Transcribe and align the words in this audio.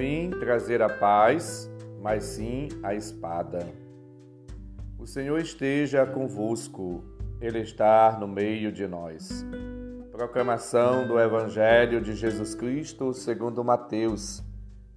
vim 0.00 0.30
trazer 0.30 0.80
a 0.80 0.88
paz, 0.88 1.70
mas 2.00 2.24
sim 2.24 2.68
a 2.82 2.94
espada. 2.94 3.68
O 4.98 5.06
Senhor 5.06 5.38
esteja 5.38 6.06
convosco, 6.06 7.04
Ele 7.38 7.58
está 7.58 8.16
no 8.18 8.26
meio 8.26 8.72
de 8.72 8.86
nós. 8.86 9.44
Proclamação 10.10 11.06
do 11.06 11.20
Evangelho 11.20 12.00
de 12.00 12.14
Jesus 12.14 12.54
Cristo 12.54 13.12
segundo 13.12 13.62
Mateus, 13.62 14.42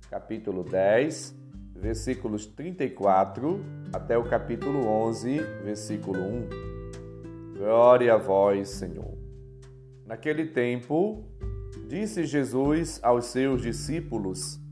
capítulo 0.09 0.63
10, 0.63 1.35
versículos 1.75 2.45
34 2.45 3.59
até 3.91 4.17
o 4.17 4.23
capítulo 4.23 4.87
11, 4.87 5.37
versículo 5.65 6.17
1. 6.17 7.57
Glória 7.57 8.13
a 8.13 8.17
vós, 8.17 8.69
Senhor. 8.69 9.17
Naquele 10.05 10.45
tempo, 10.45 11.25
disse 11.89 12.25
Jesus 12.25 13.01
aos 13.03 13.25
seus 13.25 13.61
discípulos: 13.61 14.62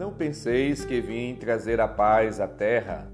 Não 0.00 0.14
penseis 0.14 0.82
que 0.82 0.98
vim 0.98 1.34
trazer 1.34 1.78
a 1.78 1.86
paz 1.86 2.40
à 2.40 2.48
terra. 2.48 3.12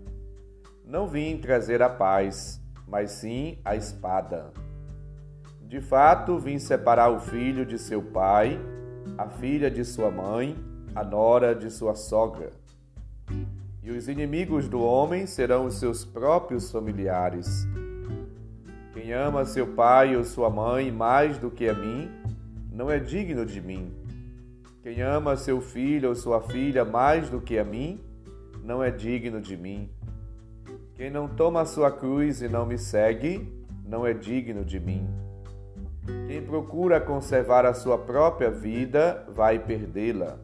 Não 0.84 1.08
vim 1.08 1.36
trazer 1.36 1.82
a 1.82 1.88
paz, 1.88 2.62
mas 2.86 3.10
sim 3.10 3.58
a 3.64 3.74
espada. 3.74 4.52
De 5.62 5.80
fato, 5.80 6.38
vim 6.38 6.60
separar 6.60 7.10
o 7.10 7.18
filho 7.18 7.66
de 7.66 7.76
seu 7.76 8.00
pai, 8.00 8.56
a 9.18 9.28
filha 9.28 9.68
de 9.68 9.84
sua 9.84 10.12
mãe, 10.12 10.56
a 10.94 11.02
nora 11.02 11.56
de 11.56 11.72
sua 11.72 11.96
sogra. 11.96 12.52
E 13.82 13.90
os 13.90 14.06
inimigos 14.06 14.68
do 14.68 14.80
homem 14.80 15.26
serão 15.26 15.66
os 15.66 15.80
seus 15.80 16.04
próprios 16.04 16.70
familiares. 16.70 17.66
Quem 18.92 19.12
ama 19.12 19.44
seu 19.44 19.74
pai 19.74 20.16
ou 20.16 20.22
sua 20.22 20.48
mãe 20.48 20.92
mais 20.92 21.36
do 21.36 21.50
que 21.50 21.68
a 21.68 21.74
mim, 21.74 22.08
não 22.70 22.88
é 22.88 23.00
digno 23.00 23.44
de 23.44 23.60
mim. 23.60 24.05
Quem 24.86 25.02
ama 25.02 25.36
seu 25.36 25.60
filho 25.60 26.10
ou 26.10 26.14
sua 26.14 26.40
filha 26.40 26.84
mais 26.84 27.28
do 27.28 27.40
que 27.40 27.58
a 27.58 27.64
mim, 27.64 28.00
não 28.62 28.80
é 28.80 28.88
digno 28.88 29.40
de 29.40 29.56
mim. 29.56 29.90
Quem 30.94 31.10
não 31.10 31.26
toma 31.26 31.62
a 31.62 31.64
sua 31.64 31.90
cruz 31.90 32.40
e 32.40 32.48
não 32.48 32.64
me 32.64 32.78
segue, 32.78 33.52
não 33.84 34.06
é 34.06 34.14
digno 34.14 34.64
de 34.64 34.78
mim. 34.78 35.08
Quem 36.28 36.40
procura 36.40 37.00
conservar 37.00 37.66
a 37.66 37.74
sua 37.74 37.98
própria 37.98 38.48
vida, 38.48 39.26
vai 39.34 39.58
perdê-la. 39.58 40.38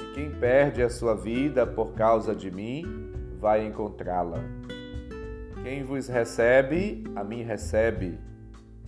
E 0.00 0.14
quem 0.16 0.32
perde 0.32 0.82
a 0.82 0.90
sua 0.90 1.14
vida 1.14 1.64
por 1.64 1.92
causa 1.94 2.34
de 2.34 2.50
mim, 2.50 2.84
vai 3.38 3.64
encontrá-la. 3.64 4.40
Quem 5.62 5.84
vos 5.84 6.08
recebe, 6.08 7.04
a 7.14 7.22
mim 7.22 7.44
recebe, 7.44 8.18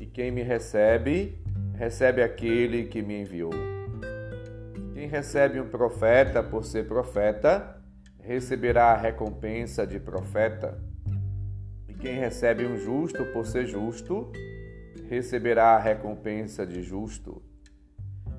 e 0.00 0.06
quem 0.06 0.32
me 0.32 0.42
recebe, 0.42 1.38
recebe 1.76 2.20
aquele 2.20 2.86
que 2.86 3.00
me 3.00 3.20
enviou. 3.20 3.75
Quem 5.06 5.12
recebe 5.12 5.60
um 5.60 5.68
profeta 5.68 6.42
por 6.42 6.64
ser 6.64 6.88
profeta, 6.88 7.80
receberá 8.18 8.86
a 8.86 8.96
recompensa 8.96 9.86
de 9.86 10.00
profeta. 10.00 10.82
E 11.88 11.94
quem 11.94 12.18
recebe 12.18 12.66
um 12.66 12.76
justo 12.76 13.24
por 13.26 13.46
ser 13.46 13.66
justo, 13.66 14.32
receberá 15.08 15.76
a 15.76 15.78
recompensa 15.78 16.66
de 16.66 16.82
justo. 16.82 17.40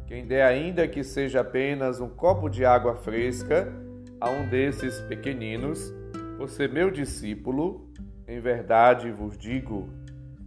Quem 0.08 0.28
der 0.28 0.46
ainda 0.46 0.86
que 0.90 1.06
seja 1.06 1.40
apenas 1.40 2.02
um 2.02 2.10
copo 2.10 2.50
de 2.50 2.66
água 2.66 2.98
fresca 2.98 3.72
a 4.20 4.30
um 4.30 4.50
desses 4.50 5.00
pequeninos, 5.04 5.94
por 6.38 6.50
ser 6.50 6.70
meu 6.70 6.92
discípulo, 6.92 7.90
em 8.28 8.42
verdade 8.42 9.10
vos 9.10 9.38
digo, 9.38 9.88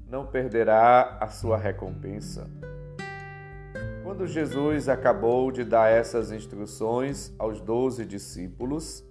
não 0.07 0.27
perderá 0.27 1.17
a 1.19 1.29
sua 1.29 1.57
recompensa. 1.57 2.47
Quando 4.11 4.27
Jesus 4.27 4.89
acabou 4.89 5.53
de 5.53 5.63
dar 5.63 5.89
essas 5.89 6.33
instruções 6.33 7.33
aos 7.39 7.61
doze 7.61 8.05
discípulos, 8.05 9.05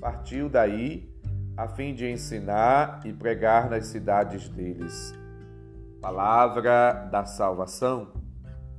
partiu 0.00 0.48
daí 0.48 1.06
a 1.54 1.68
fim 1.68 1.94
de 1.94 2.10
ensinar 2.10 3.02
e 3.04 3.12
pregar 3.12 3.68
nas 3.68 3.88
cidades 3.88 4.48
deles. 4.48 5.14
Palavra 6.00 6.94
da 7.12 7.26
salvação. 7.26 8.10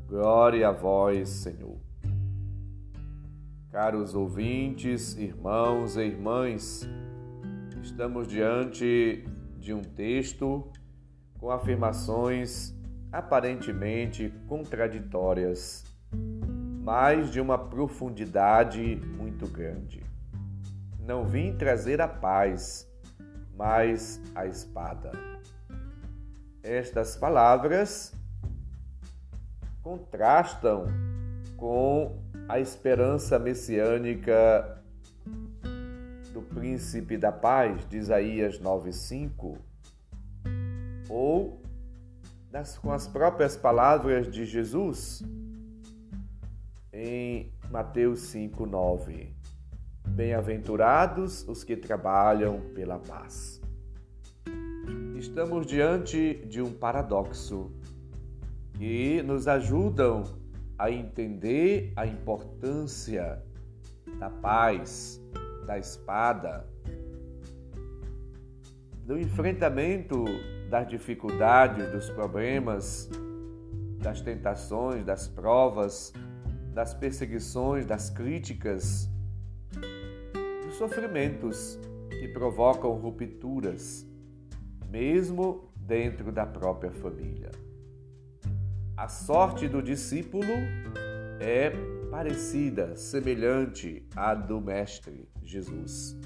Glória 0.08 0.70
a 0.70 0.72
vós, 0.72 1.30
Senhor. 1.30 1.78
Caros 3.72 4.16
ouvintes, 4.16 5.16
irmãos 5.18 5.98
e 5.98 6.02
irmãs, 6.02 6.82
Estamos 7.84 8.28
diante 8.28 9.24
de 9.60 9.72
um 9.72 9.84
texto 9.84 10.68
com 11.38 11.52
afirmações 11.52 12.74
aparentemente 13.14 14.34
contraditórias, 14.48 15.86
mas 16.82 17.30
de 17.30 17.40
uma 17.40 17.60
profundidade 17.60 18.96
muito 19.16 19.48
grande. 19.48 20.04
Não 21.00 21.24
vim 21.24 21.56
trazer 21.56 22.02
a 22.02 22.08
paz, 22.08 22.90
mas 23.56 24.20
a 24.34 24.48
espada. 24.48 25.12
Estas 26.64 27.16
palavras 27.16 28.14
contrastam 29.84 30.88
com 31.56 32.18
a 32.50 32.60
esperança 32.60 33.38
messiânica 33.38 34.82
do 36.34 36.42
príncipe 36.42 37.16
da 37.16 37.32
paz 37.32 37.88
de 37.88 37.98
Isaías 37.98 38.60
9:5 38.60 39.58
ou 41.10 41.63
das, 42.54 42.78
com 42.78 42.92
as 42.92 43.08
próprias 43.08 43.58
palavras 43.58 44.32
de 44.32 44.46
Jesus 44.46 45.24
em 46.94 47.52
Mateus 47.72 48.20
5:9. 48.32 49.34
Bem-aventurados 50.08 51.48
os 51.48 51.64
que 51.64 51.76
trabalham 51.76 52.62
pela 52.76 53.00
paz. 53.00 53.60
Estamos 55.18 55.66
diante 55.66 56.46
de 56.46 56.62
um 56.62 56.72
paradoxo 56.72 57.72
que 58.76 59.24
nos 59.24 59.48
ajudam 59.48 60.24
a 60.78 60.92
entender 60.92 61.92
a 61.96 62.06
importância 62.06 63.42
da 64.20 64.30
paz 64.30 65.20
da 65.66 65.80
espada, 65.80 66.68
do 69.08 69.18
enfrentamento 69.18 70.24
das 70.74 70.88
dificuldades, 70.88 71.88
dos 71.92 72.10
problemas, 72.10 73.08
das 74.00 74.22
tentações, 74.22 75.06
das 75.06 75.28
provas, 75.28 76.12
das 76.74 76.96
perseguições, 76.96 77.86
das 77.86 78.10
críticas, 78.10 79.08
dos 80.66 80.74
sofrimentos 80.74 81.80
que 82.10 82.28
provocam 82.30 82.92
rupturas, 82.94 84.04
mesmo 84.90 85.72
dentro 85.76 86.32
da 86.32 86.44
própria 86.44 86.92
família. 86.92 87.52
A 88.98 89.08
sorte 89.08 89.68
do 89.68 89.80
discípulo 89.80 90.54
é 91.40 91.70
parecida, 92.10 92.96
semelhante 92.96 94.08
à 94.16 94.34
do 94.34 94.60
Mestre 94.60 95.30
Jesus. 95.44 96.20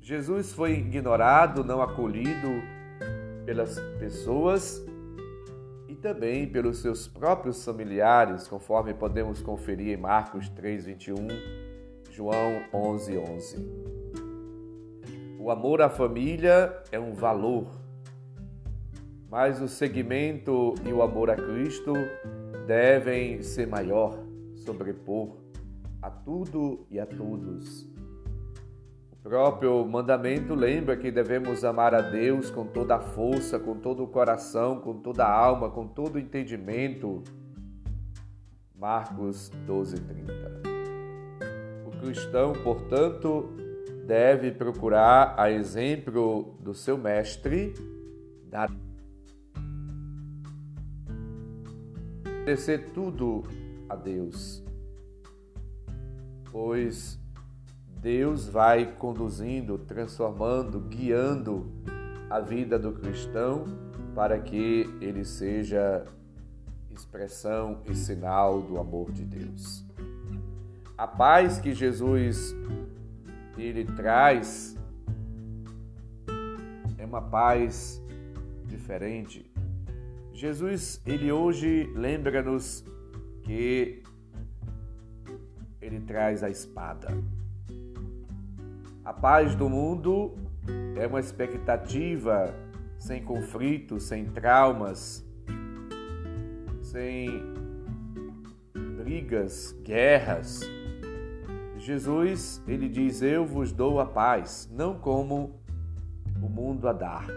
Jesus 0.00 0.54
foi 0.54 0.72
ignorado, 0.72 1.62
não 1.62 1.82
acolhido 1.82 2.75
pelas 3.46 3.78
pessoas 3.98 4.84
e 5.88 5.94
também 5.94 6.46
pelos 6.48 6.78
seus 6.78 7.06
próprios 7.06 7.64
familiares, 7.64 8.48
conforme 8.48 8.92
podemos 8.92 9.40
conferir 9.40 9.96
em 9.96 9.96
Marcos 9.96 10.50
3:21, 10.50 11.28
João 12.10 12.60
11:11. 12.72 13.18
11. 13.18 13.96
O 15.38 15.50
amor 15.50 15.80
à 15.80 15.88
família 15.88 16.76
é 16.90 16.98
um 16.98 17.12
valor, 17.12 17.70
mas 19.30 19.62
o 19.62 19.68
seguimento 19.68 20.74
e 20.84 20.92
o 20.92 21.02
amor 21.02 21.30
a 21.30 21.36
Cristo 21.36 21.92
devem 22.66 23.40
ser 23.42 23.68
maior 23.68 24.18
sobrepor 24.56 25.36
a 26.02 26.10
tudo 26.10 26.84
e 26.90 26.98
a 26.98 27.06
todos. 27.06 27.95
Próprio 29.26 29.84
mandamento 29.84 30.54
lembra 30.54 30.96
que 30.96 31.10
devemos 31.10 31.64
amar 31.64 31.92
a 31.92 32.00
Deus 32.00 32.48
com 32.48 32.64
toda 32.64 32.94
a 32.94 33.00
força, 33.00 33.58
com 33.58 33.74
todo 33.74 34.04
o 34.04 34.06
coração, 34.06 34.80
com 34.80 35.00
toda 35.00 35.24
a 35.24 35.36
alma, 35.36 35.68
com 35.68 35.84
todo 35.84 36.14
o 36.14 36.20
entendimento. 36.20 37.24
Marcos 38.72 39.48
12, 39.66 39.96
30. 39.96 40.32
O 41.86 41.90
cristão, 41.98 42.52
portanto, 42.52 43.50
deve 44.06 44.52
procurar, 44.52 45.34
a 45.36 45.50
exemplo 45.50 46.56
do 46.60 46.72
seu 46.72 46.96
mestre, 46.96 47.74
dar 48.48 48.70
obedecer 52.46 52.92
tudo 52.94 53.42
a 53.88 53.96
Deus, 53.96 54.62
pois 56.52 57.25
Deus 58.00 58.46
vai 58.46 58.94
conduzindo, 58.94 59.78
transformando, 59.78 60.80
guiando 60.80 61.66
a 62.28 62.40
vida 62.40 62.78
do 62.78 62.92
cristão 62.92 63.64
para 64.14 64.38
que 64.38 64.88
ele 65.00 65.24
seja 65.24 66.04
expressão 66.90 67.82
e 67.84 67.94
sinal 67.94 68.62
do 68.62 68.78
amor 68.78 69.12
de 69.12 69.24
Deus. 69.24 69.84
a 70.96 71.06
paz 71.06 71.58
que 71.58 71.74
Jesus 71.74 72.56
ele 73.58 73.84
traz 73.84 74.76
é 76.96 77.04
uma 77.04 77.20
paz 77.20 78.02
diferente. 78.66 79.50
Jesus, 80.32 81.00
ele 81.06 81.32
hoje 81.32 81.90
lembra-nos 81.94 82.84
que 83.42 84.02
ele 85.80 86.00
traz 86.00 86.42
a 86.42 86.50
espada. 86.50 87.08
A 89.06 89.12
paz 89.12 89.54
do 89.54 89.68
mundo 89.68 90.34
é 90.96 91.06
uma 91.06 91.20
expectativa 91.20 92.52
sem 92.98 93.22
conflitos, 93.22 94.02
sem 94.02 94.24
traumas, 94.24 95.24
sem 96.82 97.40
brigas, 99.04 99.70
guerras. 99.84 100.68
Jesus, 101.78 102.60
ele 102.66 102.88
diz: 102.88 103.22
Eu 103.22 103.46
vos 103.46 103.70
dou 103.70 104.00
a 104.00 104.06
paz, 104.06 104.68
não 104.72 104.98
como 104.98 105.54
o 106.42 106.48
mundo 106.48 106.88
a 106.88 106.92
dar. 106.92 107.28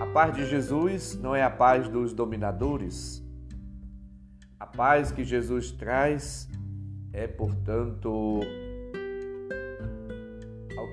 A 0.00 0.06
paz 0.12 0.32
de 0.32 0.46
Jesus 0.46 1.18
não 1.20 1.34
é 1.34 1.42
a 1.42 1.50
paz 1.50 1.88
dos 1.88 2.12
dominadores. 2.12 3.20
A 4.60 4.66
paz 4.68 5.10
que 5.10 5.24
Jesus 5.24 5.72
traz 5.72 6.48
é, 7.12 7.26
portanto, 7.26 8.38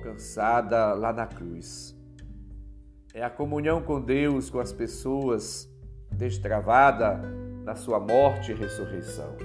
alcançada 0.00 0.94
lá 0.94 1.12
na 1.12 1.26
cruz. 1.26 1.94
É 3.12 3.22
a 3.22 3.28
comunhão 3.28 3.82
com 3.82 4.00
Deus, 4.00 4.48
com 4.48 4.58
as 4.58 4.72
pessoas, 4.72 5.70
destravada 6.10 7.20
na 7.64 7.74
sua 7.74 8.00
morte 8.00 8.52
e 8.52 8.54
ressurreição. 8.54 9.36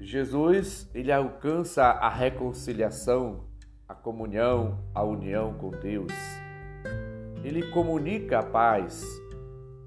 Jesus, 0.00 0.88
ele 0.94 1.12
alcança 1.12 1.84
a 1.84 2.08
reconciliação, 2.08 3.44
a 3.86 3.94
comunhão, 3.94 4.78
a 4.94 5.04
união 5.04 5.54
com 5.54 5.70
Deus. 5.70 6.12
Ele 7.44 7.70
comunica 7.70 8.38
a 8.38 8.42
paz. 8.42 9.04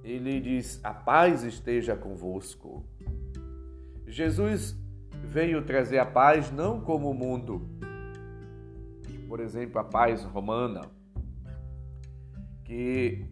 Ele 0.04 0.40
diz: 0.40 0.80
"A 0.84 0.94
paz 0.94 1.44
esteja 1.44 1.96
convosco". 1.96 2.86
Jesus 4.06 4.78
veio 5.24 5.64
trazer 5.64 5.98
a 5.98 6.06
paz 6.06 6.52
não 6.52 6.80
como 6.82 7.10
o 7.10 7.14
mundo, 7.14 7.68
por 9.34 9.40
exemplo, 9.40 9.80
a 9.80 9.84
paz 9.84 10.24
romana, 10.26 10.82
que 12.64 13.26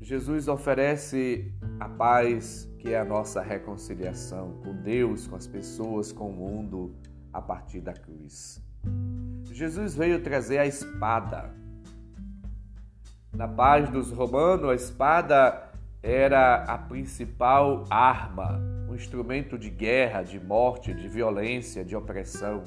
Jesus 0.00 0.48
oferece 0.48 1.54
a 1.78 1.88
paz 1.88 2.68
que 2.80 2.92
é 2.92 2.98
a 2.98 3.04
nossa 3.04 3.40
reconciliação 3.40 4.60
com 4.64 4.74
Deus, 4.74 5.28
com 5.28 5.36
as 5.36 5.46
pessoas, 5.46 6.10
com 6.10 6.28
o 6.28 6.32
mundo 6.32 6.92
a 7.32 7.40
partir 7.40 7.82
da 7.82 7.92
cruz. 7.92 8.60
Jesus 9.52 9.94
veio 9.94 10.20
trazer 10.20 10.58
a 10.58 10.66
espada. 10.66 11.54
Na 13.32 13.46
paz 13.46 13.88
dos 13.90 14.10
romanos, 14.10 14.70
a 14.70 14.74
espada 14.74 15.70
era 16.02 16.64
a 16.64 16.76
principal 16.78 17.84
arma, 17.88 18.60
um 18.88 18.94
instrumento 18.96 19.56
de 19.56 19.70
guerra, 19.70 20.24
de 20.24 20.40
morte, 20.40 20.92
de 20.92 21.06
violência, 21.06 21.84
de 21.84 21.94
opressão. 21.94 22.64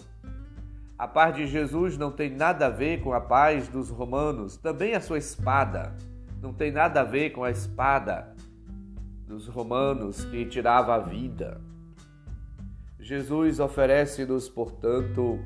A 0.98 1.08
paz 1.08 1.36
de 1.36 1.46
Jesus 1.46 1.98
não 1.98 2.12
tem 2.12 2.30
nada 2.30 2.66
a 2.66 2.70
ver 2.70 3.02
com 3.02 3.14
a 3.14 3.22
paz 3.22 3.68
dos 3.68 3.90
romanos, 3.90 4.58
também 4.58 4.96
a 4.96 5.02
sua 5.02 5.18
espada 5.18 5.94
não 6.42 6.54
tem 6.54 6.72
nada 6.72 7.02
a 7.02 7.04
ver 7.04 7.32
com 7.32 7.44
a 7.44 7.52
espada 7.52 8.34
dos 9.26 9.48
romanos 9.48 10.24
que 10.26 10.46
tirava 10.46 10.96
a 10.96 11.00
vida. 11.00 11.60
Jesus 13.00 13.60
oferece-nos, 13.60 14.48
portanto, 14.48 15.40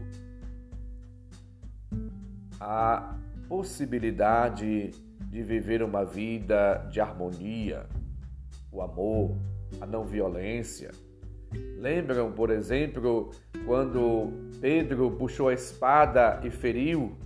a 2.59 3.15
possibilidade 3.47 4.91
de 5.29 5.43
viver 5.43 5.81
uma 5.81 6.05
vida 6.05 6.87
de 6.91 6.99
harmonia, 6.99 7.87
o 8.71 8.81
amor, 8.81 9.35
a 9.79 9.85
não 9.85 10.03
violência. 10.03 10.91
Lembram, 11.77 12.31
por 12.31 12.49
exemplo, 12.49 13.31
quando 13.65 14.31
Pedro 14.59 15.11
puxou 15.11 15.49
a 15.49 15.53
espada 15.53 16.39
e 16.43 16.49
feriu 16.49 17.17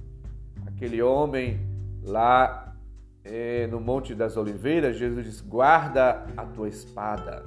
aquele 0.66 1.01
homem 1.01 1.60
lá 2.01 2.75
é, 3.24 3.68
no 3.68 3.80
Monte 3.80 4.16
das 4.16 4.38
Oliveiras? 4.38 4.98
Jesus 4.98 5.25
diz: 5.25 5.42
guarda 5.42 6.25
a 6.38 6.45
tua 6.45 6.69
espada. 6.69 7.44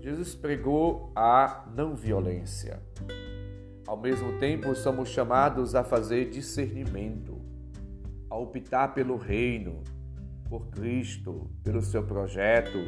Jesus 0.00 0.34
pregou 0.34 1.10
a 1.16 1.64
não 1.74 1.96
violência. 1.96 2.80
Ao 3.86 3.96
mesmo 3.96 4.38
tempo, 4.38 4.74
somos 4.74 5.08
chamados 5.08 5.74
a 5.74 5.82
fazer 5.82 6.30
discernimento, 6.30 7.40
a 8.28 8.36
optar 8.36 8.94
pelo 8.94 9.16
reino, 9.16 9.82
por 10.48 10.68
Cristo, 10.68 11.50
pelo 11.62 11.80
seu 11.80 12.02
projeto, 12.02 12.78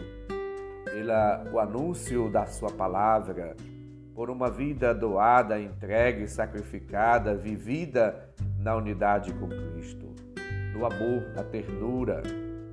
pelo 0.84 1.58
anúncio 1.58 2.30
da 2.30 2.46
sua 2.46 2.70
palavra, 2.70 3.56
por 4.14 4.30
uma 4.30 4.50
vida 4.50 4.92
doada, 4.94 5.60
entregue, 5.60 6.26
sacrificada, 6.26 7.36
vivida 7.36 8.28
na 8.58 8.74
unidade 8.74 9.32
com 9.34 9.48
Cristo, 9.48 10.14
no 10.72 10.84
amor, 10.84 11.32
na 11.34 11.44
ternura, 11.44 12.22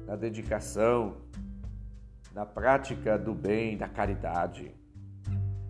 na 0.07 0.15
dedicação, 0.15 1.17
na 2.33 2.45
prática 2.45 3.17
do 3.17 3.33
bem, 3.33 3.77
da 3.77 3.87
caridade. 3.87 4.73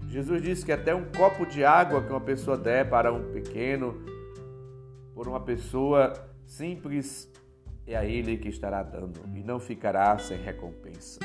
Jesus 0.07 0.41
disse 0.41 0.65
que 0.65 0.71
até 0.71 0.95
um 0.95 1.11
copo 1.11 1.45
de 1.45 1.65
água 1.65 2.01
que 2.01 2.09
uma 2.09 2.21
pessoa 2.21 2.57
der 2.57 2.89
para 2.89 3.11
um 3.11 3.31
pequeno, 3.33 3.95
por 5.13 5.27
uma 5.27 5.41
pessoa 5.41 6.13
simples, 6.45 7.29
é 7.85 7.95
a 7.95 8.05
ele 8.05 8.37
que 8.37 8.49
estará 8.49 8.81
dando 8.81 9.21
e 9.35 9.43
não 9.43 9.59
ficará 9.59 10.17
sem 10.17 10.37
recompensa. 10.37 11.19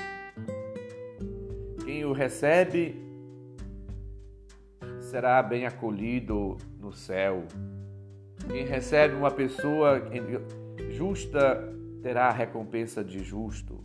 Quem 1.90 2.04
o 2.04 2.12
recebe 2.12 2.94
será 5.00 5.42
bem 5.42 5.66
acolhido 5.66 6.56
no 6.78 6.92
céu. 6.92 7.42
Quem 8.48 8.64
recebe 8.64 9.16
uma 9.16 9.32
pessoa 9.32 10.00
justa 10.90 11.68
terá 12.00 12.28
a 12.28 12.30
recompensa 12.30 13.02
de 13.02 13.24
justo. 13.24 13.82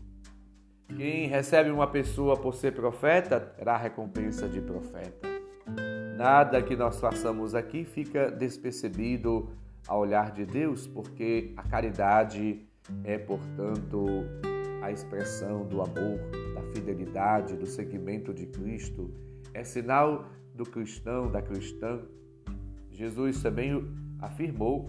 Quem 0.96 1.28
recebe 1.28 1.72
uma 1.72 1.88
pessoa 1.88 2.38
por 2.38 2.54
ser 2.54 2.74
profeta 2.74 3.40
terá 3.40 3.74
a 3.74 3.80
recompensa 3.80 4.48
de 4.48 4.62
profeta. 4.62 5.28
Nada 6.16 6.62
que 6.62 6.76
nós 6.76 7.00
façamos 7.00 7.56
aqui 7.56 7.84
fica 7.84 8.30
despercebido 8.30 9.50
ao 9.88 10.02
olhar 10.02 10.30
de 10.30 10.46
Deus, 10.46 10.86
porque 10.86 11.56
a 11.58 11.64
caridade 11.64 12.68
é, 13.04 13.18
portanto, 13.18 14.06
a 14.86 14.92
expressão 14.92 15.66
do 15.66 15.82
amor, 15.82 16.20
da 16.54 16.62
fidelidade, 16.72 17.56
do 17.56 17.66
seguimento 17.66 18.32
de 18.32 18.46
Cristo. 18.46 19.12
É 19.52 19.64
sinal 19.64 20.26
do 20.54 20.64
cristão, 20.64 21.30
da 21.30 21.42
cristã. 21.42 22.02
Jesus 22.92 23.42
também 23.42 23.84
afirmou: 24.20 24.88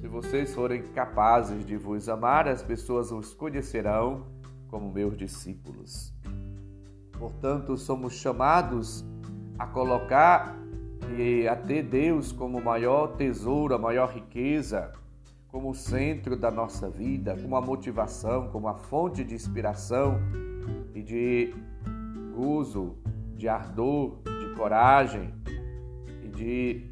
se 0.00 0.08
vocês 0.08 0.54
forem 0.54 0.82
capazes 0.82 1.66
de 1.66 1.76
vos 1.76 2.08
amar, 2.08 2.48
as 2.48 2.62
pessoas 2.62 3.12
os 3.12 3.34
conhecerão 3.34 4.26
como 4.68 4.90
meus 4.90 5.16
discípulos. 5.16 6.14
Portanto, 7.18 7.76
somos 7.76 8.14
chamados 8.14 9.04
a 9.58 9.66
colocar 9.66 10.58
e 11.18 11.46
a 11.46 11.54
ter 11.54 11.82
Deus 11.82 12.32
como 12.32 12.58
maior 12.58 13.16
tesouro, 13.16 13.74
a 13.74 13.78
maior 13.78 14.08
riqueza, 14.08 14.92
como 15.54 15.70
o 15.70 15.74
centro 15.74 16.36
da 16.36 16.50
nossa 16.50 16.90
vida, 16.90 17.36
como 17.40 17.54
a 17.54 17.60
motivação, 17.60 18.48
como 18.48 18.66
a 18.66 18.74
fonte 18.74 19.22
de 19.22 19.36
inspiração 19.36 20.18
e 20.92 21.00
de 21.00 21.54
gozo, 22.34 22.96
de 23.36 23.48
ardor, 23.48 24.18
coragem 24.56 25.32
e 26.24 26.28
de 26.28 26.90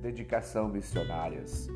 dedicação 0.00 0.68
missionárias. 0.68 1.68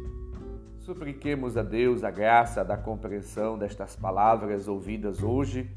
Supliquemos 0.79 1.57
a 1.57 1.65
Deus 1.65 2.05
a 2.05 2.13
graça 2.13 2.65
da 2.65 2.77
compreensão 2.77 3.59
destas 3.59 3.97
palavras 3.97 4.69
ouvidas 4.69 5.21
hoje, 5.21 5.69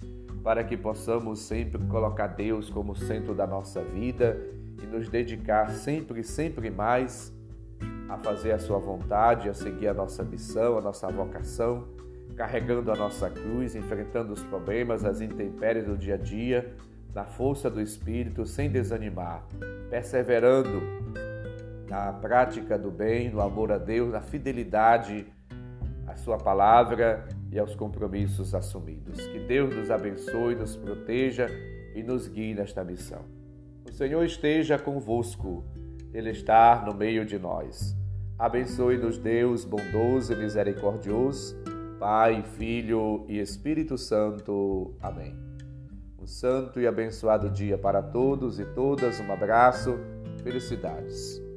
para 0.43 0.63
que 0.63 0.77
possamos 0.77 1.39
sempre 1.39 1.84
colocar 1.88 2.27
Deus 2.27 2.69
como 2.69 2.96
centro 2.96 3.34
da 3.34 3.48
nossa 3.48 3.84
vida 3.84 4.39
e 4.84 4.86
nos 4.86 5.10
dedicar 5.10 5.72
sempre 5.72 6.24
sempre 6.24 6.69
mais 6.69 7.38
a 8.10 8.18
fazer 8.18 8.51
a 8.51 8.60
Sua 8.60 8.80
vontade, 8.80 9.48
a 9.48 9.54
seguir 9.54 9.88
a 9.88 9.94
nossa 9.94 10.24
missão, 10.24 10.78
a 10.78 10.82
nossa 10.82 11.08
vocação, 11.10 11.88
carregando 12.36 12.92
a 12.92 12.96
nossa 12.96 13.30
cruz, 13.30 13.75
enfrentando 13.75 14.34
os 14.34 14.44
problemas, 14.44 15.06
as 15.06 15.22
intempéries 15.22 15.86
do 15.86 15.98
dia 15.98 16.16
a 16.16 16.18
dia 16.18 16.75
na 17.13 17.25
força 17.25 17.70
do 17.70 17.82
Espírito, 17.82 18.46
sem 18.46 18.70
desanimar, 18.70 19.44
perseverando 19.89 20.82
na 21.89 22.13
prática 22.13 22.78
do 22.78 22.92
bem, 22.92 23.30
no 23.30 23.42
amor 23.42 23.72
a 23.72 23.78
Deus, 23.78 24.12
na 24.12 24.22
fidelidade 24.22 25.28
à 26.08 26.16
Sua 26.16 26.38
palavra 26.38 27.28
e 27.51 27.60
aos 27.60 27.75
compromissos 27.75 28.54
assumidos. 28.54 29.25
Que 29.28 29.39
Deus 29.39 29.75
nos 29.75 29.89
abençoe, 29.89 30.56
nos 30.56 30.75
proteja 30.75 31.48
e 31.96 32.04
nos 32.04 32.28
guie 32.28 32.54
nesta 32.54 32.84
missão. 32.84 33.39
Senhor 34.00 34.24
esteja 34.24 34.80
convosco, 34.80 35.62
Ele 36.13 36.30
está 36.30 36.82
no 36.86 36.94
meio 36.94 37.25
de 37.25 37.38
nós. 37.38 37.99
Abençoe-nos, 38.39 39.17
Deus 39.17 39.65
bondoso 39.65 40.31
e 40.31 40.36
misericordioso, 40.38 41.58
Pai, 42.00 42.41
Filho 42.58 43.25
e 43.27 43.38
Espírito 43.38 43.98
Santo. 43.98 44.96
Amém. 45.01 45.38
Um 46.17 46.25
santo 46.25 46.79
e 46.79 46.88
abençoado 46.88 47.50
dia 47.50 47.77
para 47.77 48.01
todos 48.01 48.58
e 48.58 48.63
todas. 48.63 49.19
Um 49.19 49.29
abraço. 49.29 50.00
Felicidades. 50.41 51.49